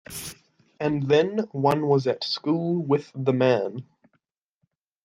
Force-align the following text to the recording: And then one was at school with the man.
And 0.79 1.07
then 1.09 1.47
one 1.51 1.85
was 1.85 2.07
at 2.07 2.23
school 2.23 2.81
with 2.83 3.11
the 3.13 3.33
man. 3.33 3.85